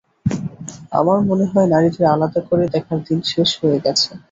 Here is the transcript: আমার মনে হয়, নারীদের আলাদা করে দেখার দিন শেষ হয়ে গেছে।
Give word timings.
আমার 0.91 1.19
মনে 1.29 1.45
হয়, 1.51 1.67
নারীদের 1.67 2.05
আলাদা 2.05 2.41
করে 2.49 2.63
দেখার 2.75 2.99
দিন 3.07 3.19
শেষ 3.31 3.49
হয়ে 3.61 3.77
গেছে। 3.85 4.09